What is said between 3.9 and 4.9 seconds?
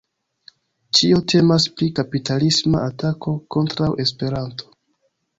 Esperanto.